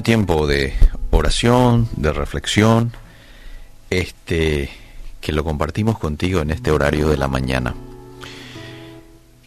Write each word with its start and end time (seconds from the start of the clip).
tiempo 0.00 0.46
de 0.46 0.72
oración, 1.10 1.88
de 1.96 2.12
reflexión, 2.12 2.92
este, 3.90 4.70
que 5.20 5.32
lo 5.32 5.44
compartimos 5.44 5.98
contigo 5.98 6.40
en 6.40 6.50
este 6.50 6.70
horario 6.70 7.08
de 7.08 7.18
la 7.18 7.28
mañana. 7.28 7.74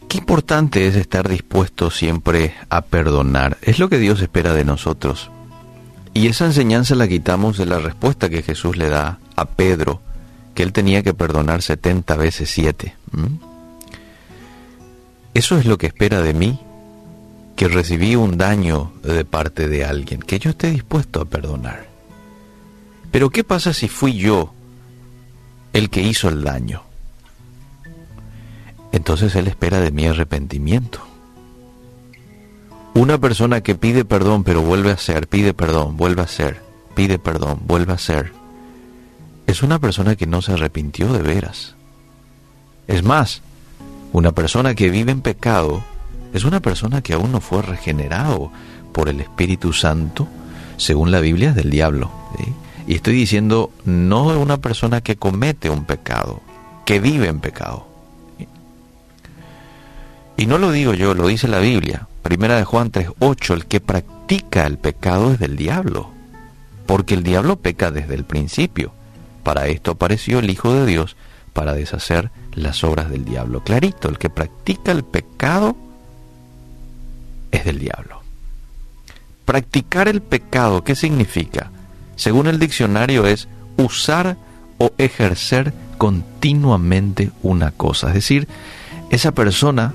Qué 0.08 0.18
importante 0.18 0.86
es 0.86 0.94
estar 0.94 1.28
dispuesto 1.28 1.90
siempre 1.90 2.54
a 2.70 2.82
perdonar. 2.82 3.58
Es 3.62 3.78
lo 3.78 3.88
que 3.88 3.98
Dios 3.98 4.20
espera 4.20 4.52
de 4.54 4.64
nosotros. 4.64 5.30
Y 6.14 6.28
esa 6.28 6.46
enseñanza 6.46 6.94
la 6.94 7.08
quitamos 7.08 7.58
de 7.58 7.66
la 7.66 7.78
respuesta 7.78 8.28
que 8.28 8.42
Jesús 8.42 8.76
le 8.76 8.88
da 8.88 9.18
a 9.34 9.44
Pedro, 9.46 10.00
que 10.54 10.62
él 10.62 10.72
tenía 10.72 11.02
que 11.02 11.12
perdonar 11.12 11.60
70 11.60 12.16
veces 12.16 12.50
7. 12.50 12.94
Eso 15.34 15.58
es 15.58 15.66
lo 15.66 15.76
que 15.76 15.88
espera 15.88 16.22
de 16.22 16.32
mí, 16.32 16.58
que 17.56 17.68
recibí 17.68 18.16
un 18.16 18.36
daño 18.36 18.92
de 19.02 19.24
parte 19.24 19.68
de 19.68 19.84
alguien, 19.84 20.20
que 20.20 20.38
yo 20.38 20.50
esté 20.50 20.70
dispuesto 20.70 21.22
a 21.22 21.24
perdonar. 21.24 21.88
Pero 23.10 23.30
¿qué 23.30 23.44
pasa 23.44 23.72
si 23.72 23.88
fui 23.88 24.14
yo 24.14 24.52
el 25.72 25.88
que 25.88 26.02
hizo 26.02 26.28
el 26.28 26.44
daño? 26.44 26.82
Entonces 28.92 29.34
Él 29.34 29.48
espera 29.48 29.80
de 29.80 29.90
mí 29.90 30.06
arrepentimiento. 30.06 31.00
Una 32.94 33.18
persona 33.18 33.62
que 33.62 33.74
pide 33.74 34.04
perdón 34.04 34.44
pero 34.44 34.62
vuelve 34.62 34.90
a 34.90 34.94
hacer, 34.94 35.26
pide 35.26 35.54
perdón, 35.54 35.96
vuelve 35.96 36.22
a 36.22 36.24
hacer, 36.24 36.62
pide 36.94 37.18
perdón, 37.18 37.60
vuelve 37.66 37.92
a 37.92 37.96
hacer, 37.96 38.32
es 39.46 39.62
una 39.62 39.78
persona 39.78 40.16
que 40.16 40.26
no 40.26 40.42
se 40.42 40.52
arrepintió 40.52 41.12
de 41.12 41.22
veras. 41.22 41.74
Es 42.88 43.02
más, 43.02 43.42
una 44.12 44.32
persona 44.32 44.74
que 44.74 44.90
vive 44.90 45.12
en 45.12 45.20
pecado 45.20 45.82
es 46.32 46.44
una 46.44 46.60
persona 46.60 47.02
que 47.02 47.14
aún 47.14 47.32
no 47.32 47.40
fue 47.40 47.62
regenerado 47.62 48.50
por 48.92 49.08
el 49.08 49.20
Espíritu 49.20 49.72
Santo, 49.72 50.28
según 50.76 51.10
la 51.10 51.20
Biblia, 51.20 51.50
es 51.50 51.54
del 51.54 51.70
diablo. 51.70 52.10
Y 52.86 52.94
estoy 52.94 53.14
diciendo 53.14 53.70
no 53.84 54.30
de 54.30 54.38
una 54.38 54.58
persona 54.58 55.00
que 55.00 55.16
comete 55.16 55.70
un 55.70 55.84
pecado, 55.84 56.40
que 56.84 57.00
vive 57.00 57.28
en 57.28 57.40
pecado. 57.40 57.86
Y 60.36 60.46
no 60.46 60.58
lo 60.58 60.70
digo 60.70 60.94
yo, 60.94 61.14
lo 61.14 61.26
dice 61.26 61.48
la 61.48 61.58
Biblia. 61.58 62.08
Primera 62.22 62.56
de 62.56 62.64
Juan 62.64 62.90
3:8, 62.90 63.54
el 63.54 63.66
que 63.66 63.80
practica 63.80 64.66
el 64.66 64.78
pecado 64.78 65.32
es 65.32 65.38
del 65.38 65.56
diablo, 65.56 66.10
porque 66.84 67.14
el 67.14 67.22
diablo 67.22 67.56
peca 67.56 67.90
desde 67.90 68.14
el 68.14 68.24
principio. 68.24 68.92
Para 69.42 69.66
esto 69.68 69.92
apareció 69.92 70.40
el 70.40 70.50
Hijo 70.50 70.74
de 70.74 70.86
Dios, 70.86 71.16
para 71.52 71.72
deshacer 71.72 72.30
las 72.52 72.84
obras 72.84 73.08
del 73.08 73.24
diablo. 73.24 73.64
Clarito, 73.64 74.08
el 74.08 74.18
que 74.18 74.28
practica 74.28 74.92
el 74.92 75.04
pecado 75.04 75.74
es 77.50 77.64
del 77.64 77.78
diablo. 77.78 78.22
Practicar 79.44 80.08
el 80.08 80.22
pecado, 80.22 80.82
¿qué 80.84 80.94
significa? 80.96 81.70
Según 82.16 82.46
el 82.46 82.58
diccionario 82.58 83.26
es 83.26 83.48
usar 83.76 84.36
o 84.78 84.92
ejercer 84.98 85.72
continuamente 85.98 87.30
una 87.42 87.70
cosa. 87.70 88.08
Es 88.08 88.14
decir, 88.14 88.48
esa 89.10 89.32
persona 89.32 89.94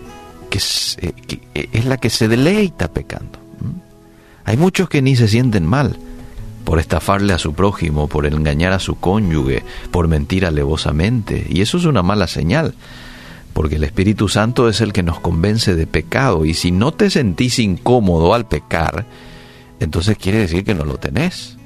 que 0.50 0.58
es, 0.58 0.98
eh, 1.02 1.14
eh, 1.54 1.70
es 1.72 1.86
la 1.86 1.98
que 1.98 2.10
se 2.10 2.28
deleita 2.28 2.88
pecando. 2.92 3.40
Hay 4.44 4.58
muchos 4.58 4.90
que 4.90 5.02
ni 5.02 5.16
se 5.16 5.28
sienten 5.28 5.66
mal 5.66 5.98
por 6.66 6.80
estafarle 6.80 7.34
a 7.34 7.38
su 7.38 7.54
prójimo, 7.54 8.08
por 8.08 8.26
engañar 8.26 8.74
a 8.74 8.80
su 8.80 8.96
cónyuge, 8.96 9.64
por 9.92 10.08
mentir 10.08 10.46
alevosamente. 10.46 11.46
Y 11.50 11.62
eso 11.62 11.78
es 11.78 11.86
una 11.86 12.04
mala 12.04 12.28
señal, 12.28 12.74
porque 13.54 13.76
el 13.76 13.84
Espíritu 13.84 14.28
Santo 14.30 14.70
es 14.70 14.82
el 14.82 14.94
que 14.94 15.04
nos 15.04 15.20
convence 15.20 15.76
de 15.76 15.88
pecado. 15.88 16.46
Y 16.46 16.54
si 16.54 16.72
no 16.72 16.92
te 16.92 17.10
sentís 17.10 17.60
incómodo 17.60 18.34
al 18.34 18.48
pecar, 18.48 19.06
entonces 19.80 20.18
quiere 20.18 20.40
decir 20.40 20.64
que 20.64 20.74
no 20.74 20.86
lo 20.86 20.98
tenés. 20.98 21.58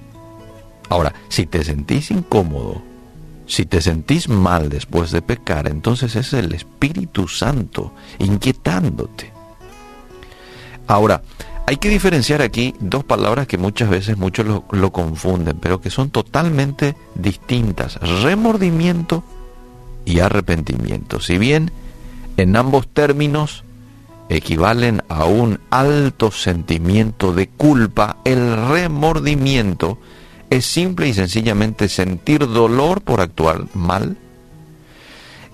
Ahora, 0.90 1.13
si 1.29 1.46
te 1.46 1.63
sentís 1.63 2.12
incómodo, 2.12 2.81
si 3.47 3.66
te 3.66 3.81
sentís 3.81 4.29
mal 4.29 4.69
después 4.69 5.12
de 5.12 5.22
pecar, 5.22 5.68
entonces 5.68 6.16
es 6.16 6.34
el 6.34 6.53
Espíritu 6.53 7.28
Santo 7.28 7.94
inquietándote. 8.19 9.31
Ahora, 10.88 11.22
hay 11.67 11.78
que 11.78 11.90
diferenciar 11.90 12.41
aquí 12.44 12.75
dos 12.79 13.03
palabras 13.03 13.47
que 13.47 13.57
muchas 13.57 13.90
veces 13.90 14.17
muchos 14.17 14.46
lo, 14.46 14.91
confunden, 14.91 15.57
pero 15.59 15.81
que 15.81 15.90
son 15.90 16.12
totalmente 16.12 16.96
distintas. 17.16 17.96
Remordimiento 18.22 19.23
y 20.06 20.20
arrepentimiento. 20.20 21.20
Si 21.20 21.38
bien 21.38 21.72
en 22.38 22.56
ambos 22.56 22.88
términos 22.88 23.64
equivalen 24.30 25.04
a 25.10 25.26
un 25.26 25.60
alto 25.70 26.32
sentimiento 26.32 27.34
de 27.34 27.48
culpa, 27.48 28.18
el 28.24 28.70
remordimiento 28.70 30.00
es 30.50 30.66
simple 30.66 31.08
y 31.08 31.14
sencillamente 31.14 31.90
sentir 31.90 32.48
dolor 32.48 33.02
por 33.02 33.22
actuar 33.22 33.66
mal. 33.74 34.18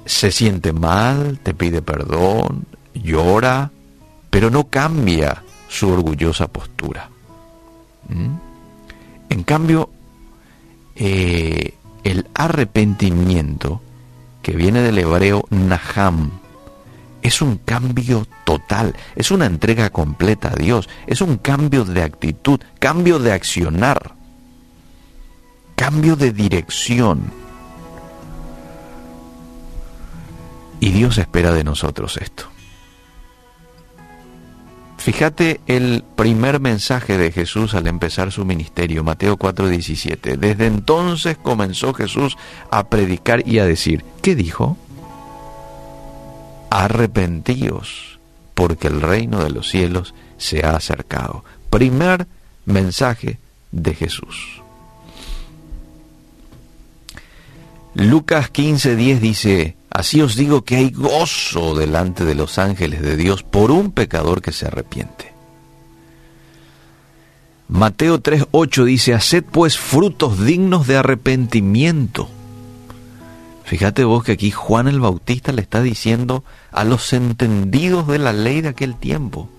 Se 0.06 0.32
siente 0.32 0.74
mal, 0.74 1.40
te 1.44 1.54
pide 1.54 1.82
perdón, 1.82 2.66
llora, 2.94 3.72
pero 4.30 4.50
no 4.50 4.66
cambia 4.66 5.44
su 5.70 5.90
orgullosa 5.90 6.48
postura. 6.48 7.10
¿Mm? 8.10 8.36
En 9.30 9.44
cambio, 9.44 9.90
eh, 10.96 11.74
el 12.04 12.28
arrepentimiento, 12.34 13.82
que 14.42 14.54
viene 14.54 14.82
del 14.82 14.98
hebreo 14.98 15.46
naham, 15.50 16.32
es 17.22 17.42
un 17.42 17.58
cambio 17.58 18.26
total, 18.46 18.96
es 19.16 19.32
una 19.32 19.46
entrega 19.46 19.90
completa 19.90 20.50
a 20.50 20.56
Dios, 20.56 20.90
es 21.08 21.22
un 21.22 21.38
cambio 21.38 21.86
de 21.86 22.02
actitud, 22.02 22.60
cambio 22.80 23.20
de 23.20 23.32
accionar, 23.32 24.16
cambio 25.76 26.16
de 26.16 26.32
dirección. 26.32 27.32
Y 30.80 30.90
Dios 30.90 31.20
espera 31.20 31.52
de 31.52 31.64
nosotros 31.64 32.18
esto. 32.18 32.51
Fíjate 35.02 35.60
el 35.66 36.04
primer 36.16 36.60
mensaje 36.60 37.18
de 37.18 37.32
Jesús 37.32 37.74
al 37.74 37.88
empezar 37.88 38.32
su 38.32 38.46
ministerio, 38.46 39.04
Mateo 39.04 39.36
4:17. 39.36 40.38
Desde 40.38 40.68
entonces 40.68 41.40
comenzó 41.42 41.92
Jesús 41.96 42.38
a 42.70 42.88
predicar 42.88 43.42
y 43.48 43.58
a 43.58 43.66
decir, 43.66 44.06
¿qué 44.22 44.36
dijo? 44.36 44.78
Arrepentíos, 46.70 48.20
porque 48.54 48.90
el 48.90 49.02
reino 49.02 49.44
de 49.44 49.50
los 49.50 49.72
cielos 49.72 50.14
se 50.38 50.64
ha 50.64 50.76
acercado. 50.76 51.44
Primer 51.72 52.28
mensaje 52.66 53.40
de 53.72 53.96
Jesús. 53.96 54.62
Lucas 57.96 58.54
15:10 58.54 59.20
dice, 59.20 59.76
Así 59.92 60.22
os 60.22 60.38
digo 60.38 60.64
que 60.64 60.78
hay 60.78 60.90
gozo 60.90 61.76
delante 61.76 62.24
de 62.24 62.34
los 62.34 62.58
ángeles 62.58 63.02
de 63.02 63.18
Dios 63.18 63.44
por 63.44 63.72
un 63.72 63.92
pecador 63.92 64.42
que 64.42 64.54
se 64.54 64.66
arrepiente. 64.66 65.34
Mateo 67.68 68.22
3:8 68.22 68.86
dice, 68.86 69.14
haced 69.14 69.44
pues 69.44 69.78
frutos 69.78 70.44
dignos 70.44 70.88
de 70.88 70.96
arrepentimiento. 70.96 72.30
Fíjate 73.66 74.06
vos 74.06 74.24
que 74.24 74.32
aquí 74.34 74.52
Juan 74.52 74.88
el 74.88 75.02
Bautista 75.02 75.52
le 75.52 75.62
está 75.62 75.82
diciendo 75.82 76.44
a 76.72 76.84
los 76.86 77.12
entendidos 77.12 78.08
de 78.08 78.18
la 78.18 78.34
ley 78.34 78.62
de 78.62 78.70
aquel 78.70 78.96
tiempo, 78.96 79.50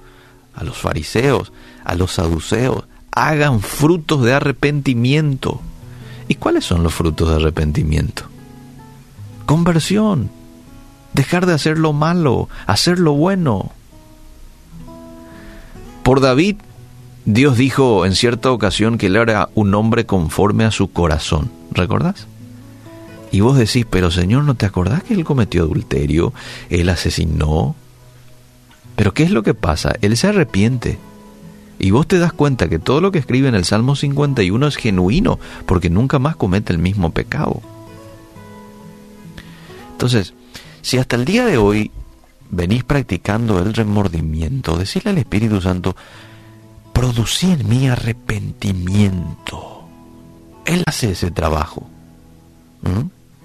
a 0.54 0.64
los 0.64 0.78
fariseos, 0.78 1.52
a 1.84 1.94
los 1.94 2.12
saduceos, 2.12 2.84
hagan 3.10 3.60
frutos 3.60 4.22
de 4.22 4.32
arrepentimiento. 4.32 5.60
¿Y 6.26 6.36
cuáles 6.36 6.64
son 6.64 6.82
los 6.82 6.94
frutos 6.94 7.28
de 7.28 7.36
arrepentimiento? 7.36 8.31
Conversión. 9.52 10.30
Dejar 11.12 11.44
de 11.44 11.52
hacer 11.52 11.76
lo 11.76 11.92
malo, 11.92 12.48
hacer 12.66 12.98
lo 12.98 13.12
bueno. 13.12 13.70
Por 16.02 16.22
David, 16.22 16.56
Dios 17.26 17.58
dijo 17.58 18.06
en 18.06 18.14
cierta 18.14 18.50
ocasión 18.50 18.96
que 18.96 19.08
él 19.08 19.16
era 19.16 19.50
un 19.54 19.74
hombre 19.74 20.06
conforme 20.06 20.64
a 20.64 20.70
su 20.70 20.90
corazón. 20.90 21.52
¿Recordás? 21.70 22.26
Y 23.30 23.40
vos 23.40 23.58
decís, 23.58 23.84
pero 23.90 24.10
Señor, 24.10 24.44
¿no 24.44 24.54
te 24.54 24.64
acordás 24.64 25.02
que 25.02 25.12
él 25.12 25.22
cometió 25.22 25.64
adulterio? 25.64 26.32
Él 26.70 26.88
asesinó. 26.88 27.76
Pero 28.96 29.12
¿qué 29.12 29.22
es 29.22 29.32
lo 29.32 29.42
que 29.42 29.52
pasa? 29.52 29.96
Él 30.00 30.16
se 30.16 30.28
arrepiente. 30.28 30.98
Y 31.78 31.90
vos 31.90 32.08
te 32.08 32.18
das 32.18 32.32
cuenta 32.32 32.70
que 32.70 32.78
todo 32.78 33.02
lo 33.02 33.12
que 33.12 33.18
escribe 33.18 33.48
en 33.48 33.54
el 33.54 33.66
Salmo 33.66 33.96
51 33.96 34.66
es 34.66 34.76
genuino, 34.76 35.38
porque 35.66 35.90
nunca 35.90 36.18
más 36.18 36.36
comete 36.36 36.72
el 36.72 36.78
mismo 36.78 37.12
pecado. 37.12 37.60
Entonces, 40.02 40.34
si 40.80 40.98
hasta 40.98 41.14
el 41.14 41.24
día 41.24 41.46
de 41.46 41.58
hoy 41.58 41.92
venís 42.50 42.82
practicando 42.82 43.60
el 43.60 43.72
remordimiento, 43.72 44.76
decirle 44.76 45.12
al 45.12 45.18
Espíritu 45.18 45.60
Santo, 45.60 45.94
producí 46.92 47.52
en 47.52 47.68
mí 47.68 47.88
arrepentimiento. 47.88 49.86
Él 50.66 50.82
hace 50.86 51.12
ese 51.12 51.30
trabajo. 51.30 51.86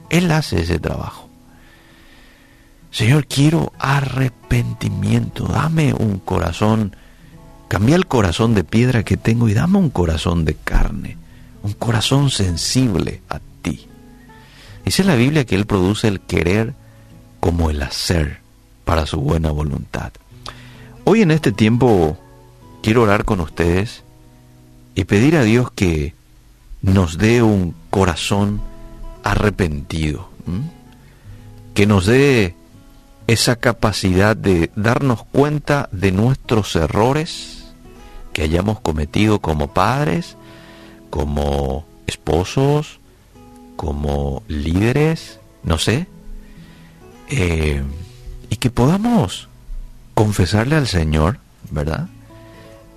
Él 0.10 0.32
hace 0.32 0.62
ese 0.62 0.80
trabajo. 0.80 1.30
Señor, 2.90 3.28
quiero 3.28 3.72
arrepentimiento. 3.78 5.44
Dame 5.46 5.94
un 5.94 6.18
corazón 6.18 6.96
Cambia 7.68 7.98
el 7.98 8.08
corazón 8.08 8.56
de 8.56 8.64
piedra 8.64 9.04
que 9.04 9.16
tengo 9.16 9.48
y 9.48 9.54
dame 9.54 9.78
un 9.78 9.92
corazón 9.92 10.44
de 10.44 10.56
carne, 10.56 11.18
un 11.64 11.74
corazón 11.74 12.32
sensible 12.32 13.22
a 13.30 13.42
ti. 13.62 13.88
Dice 14.88 15.04
la 15.04 15.16
Biblia 15.16 15.46
que 15.46 15.56
Él 15.56 15.66
produce 15.66 16.08
el 16.08 16.22
querer 16.22 16.74
como 17.42 17.70
el 17.70 17.82
hacer 17.82 18.40
para 18.86 19.06
su 19.06 19.20
buena 19.20 19.52
voluntad. 19.52 20.14
Hoy 21.04 21.24
en 21.24 21.32
este 21.32 21.52
tiempo 21.52 22.18
quiero 22.82 23.02
orar 23.02 23.26
con 23.26 23.42
ustedes 23.42 24.06
y 24.96 25.04
pedir 25.04 25.36
a 25.36 25.44
Dios 25.44 25.72
que 25.72 26.14
nos 26.82 27.18
dé 27.18 27.44
un 27.44 27.76
corazón 27.90 28.62
arrepentido, 29.26 30.30
que 31.74 31.86
nos 31.86 32.06
dé 32.06 32.56
esa 33.28 33.58
capacidad 33.58 34.38
de 34.38 34.72
darnos 34.78 35.26
cuenta 35.26 35.90
de 35.92 36.14
nuestros 36.14 36.78
errores 36.78 37.74
que 38.32 38.44
hayamos 38.44 38.80
cometido 38.80 39.40
como 39.40 39.74
padres, 39.74 40.38
como 41.10 41.86
esposos, 42.08 43.02
como 43.78 44.44
líderes, 44.50 45.40
no 45.64 45.78
sé, 45.78 46.08
eh, 47.30 47.82
y 48.50 48.56
que 48.58 48.70
podamos 48.70 49.48
confesarle 50.14 50.76
al 50.76 50.88
Señor, 50.88 51.40
¿verdad? 51.70 52.10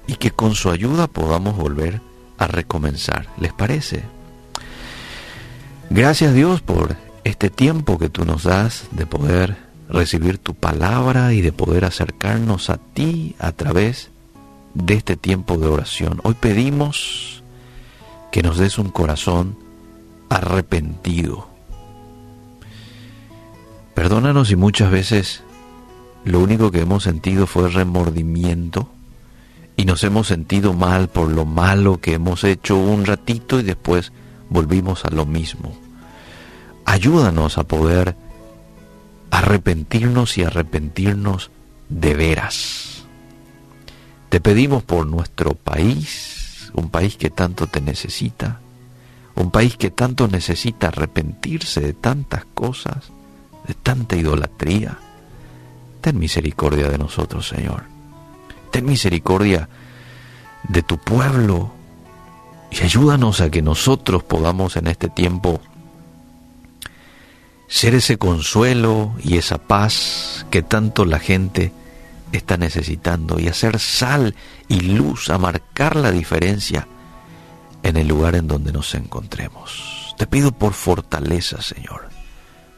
Y 0.08 0.14
que 0.14 0.32
con 0.32 0.56
su 0.56 0.70
ayuda 0.70 1.06
podamos 1.06 1.56
volver 1.56 2.00
a 2.38 2.48
recomenzar. 2.48 3.28
¿Les 3.38 3.52
parece? 3.52 4.02
Gracias 5.90 6.34
Dios 6.34 6.62
por 6.62 6.96
este 7.24 7.50
tiempo 7.50 7.98
que 7.98 8.08
tú 8.08 8.24
nos 8.24 8.44
das 8.44 8.88
de 8.90 9.06
poder 9.06 9.56
recibir 9.88 10.38
tu 10.38 10.54
palabra 10.54 11.34
y 11.34 11.42
de 11.42 11.52
poder 11.52 11.84
acercarnos 11.84 12.70
a 12.70 12.78
ti 12.78 13.36
a 13.38 13.52
través 13.52 14.10
de 14.74 14.94
este 14.94 15.16
tiempo 15.16 15.58
de 15.58 15.66
oración. 15.66 16.20
Hoy 16.22 16.34
pedimos 16.34 17.42
que 18.32 18.42
nos 18.42 18.56
des 18.58 18.78
un 18.78 18.90
corazón 18.90 19.56
arrepentido. 20.30 21.48
Perdónanos 23.94 24.48
si 24.48 24.56
muchas 24.56 24.90
veces 24.90 25.42
lo 26.24 26.40
único 26.40 26.70
que 26.70 26.80
hemos 26.80 27.02
sentido 27.02 27.46
fue 27.46 27.68
remordimiento 27.68 28.88
y 29.76 29.84
nos 29.84 30.04
hemos 30.04 30.28
sentido 30.28 30.72
mal 30.72 31.08
por 31.08 31.28
lo 31.28 31.44
malo 31.44 32.00
que 32.00 32.14
hemos 32.14 32.44
hecho 32.44 32.76
un 32.76 33.04
ratito 33.04 33.60
y 33.60 33.62
después 33.62 34.12
volvimos 34.48 35.04
a 35.04 35.10
lo 35.10 35.26
mismo. 35.26 35.76
Ayúdanos 36.86 37.58
a 37.58 37.64
poder 37.64 38.16
arrepentirnos 39.30 40.38
y 40.38 40.44
arrepentirnos 40.44 41.50
de 41.88 42.14
veras. 42.14 43.04
Te 44.28 44.40
pedimos 44.40 44.82
por 44.82 45.06
nuestro 45.06 45.54
país, 45.54 46.70
un 46.74 46.88
país 46.88 47.16
que 47.16 47.30
tanto 47.30 47.66
te 47.66 47.80
necesita, 47.80 48.60
un 49.34 49.50
país 49.50 49.76
que 49.76 49.90
tanto 49.90 50.28
necesita 50.28 50.88
arrepentirse 50.88 51.80
de 51.80 51.92
tantas 51.92 52.44
cosas, 52.54 53.12
de 53.66 53.74
tanta 53.74 54.16
idolatría. 54.16 54.98
Ten 56.00 56.18
misericordia 56.18 56.88
de 56.88 56.98
nosotros, 56.98 57.48
Señor. 57.48 57.84
Ten 58.70 58.84
misericordia 58.86 59.68
de 60.68 60.82
tu 60.82 60.98
pueblo 60.98 61.72
y 62.70 62.82
ayúdanos 62.82 63.40
a 63.40 63.50
que 63.50 63.62
nosotros 63.62 64.22
podamos 64.22 64.76
en 64.76 64.86
este 64.86 65.08
tiempo 65.08 65.60
ser 67.66 67.94
ese 67.94 68.18
consuelo 68.18 69.12
y 69.22 69.38
esa 69.38 69.58
paz 69.58 70.46
que 70.50 70.62
tanto 70.62 71.04
la 71.04 71.18
gente 71.18 71.72
está 72.32 72.56
necesitando 72.56 73.40
y 73.40 73.48
hacer 73.48 73.78
sal 73.78 74.34
y 74.68 74.80
luz 74.80 75.30
a 75.30 75.38
marcar 75.38 75.96
la 75.96 76.10
diferencia 76.10 76.86
en 77.82 77.96
el 77.96 78.08
lugar 78.08 78.34
en 78.34 78.48
donde 78.48 78.72
nos 78.72 78.94
encontremos. 78.94 80.14
Te 80.18 80.26
pido 80.26 80.52
por 80.52 80.74
fortaleza, 80.74 81.62
Señor. 81.62 82.08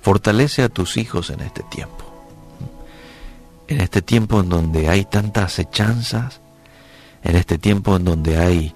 Fortalece 0.01 0.63
a 0.63 0.69
tus 0.69 0.97
hijos 0.97 1.31
en 1.31 1.41
este 1.41 1.63
tiempo. 1.65 2.05
En 3.69 3.81
este 3.81 4.03
tiempo 4.03 4.41
en 4.41 4.49
donde 4.49 4.89
hay 4.89 5.05
tantas 5.05 5.45
acechanzas, 5.45 6.41
en 7.23 7.37
este 7.37 7.59
tiempo 7.59 7.97
en 7.97 8.05
donde 8.05 8.39
hay 8.39 8.75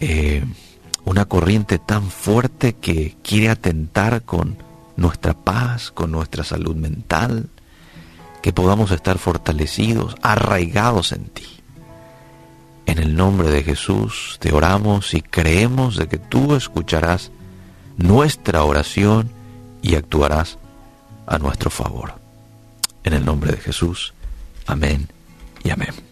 eh, 0.00 0.44
una 1.04 1.24
corriente 1.24 1.78
tan 1.78 2.10
fuerte 2.10 2.74
que 2.74 3.16
quiere 3.22 3.50
atentar 3.50 4.22
con 4.22 4.56
nuestra 4.96 5.34
paz, 5.34 5.90
con 5.90 6.10
nuestra 6.10 6.44
salud 6.44 6.76
mental, 6.76 7.48
que 8.42 8.52
podamos 8.52 8.90
estar 8.90 9.18
fortalecidos, 9.18 10.16
arraigados 10.22 11.12
en 11.12 11.24
ti. 11.26 11.57
En 12.98 13.04
el 13.04 13.14
nombre 13.14 13.48
de 13.48 13.62
Jesús 13.62 14.38
te 14.40 14.52
oramos 14.52 15.14
y 15.14 15.22
creemos 15.22 15.94
de 15.94 16.08
que 16.08 16.18
tú 16.18 16.56
escucharás 16.56 17.30
nuestra 17.96 18.64
oración 18.64 19.30
y 19.82 19.94
actuarás 19.94 20.58
a 21.24 21.38
nuestro 21.38 21.70
favor. 21.70 22.14
En 23.04 23.12
el 23.12 23.24
nombre 23.24 23.52
de 23.52 23.58
Jesús. 23.58 24.14
Amén 24.66 25.08
y 25.62 25.70
amén. 25.70 26.07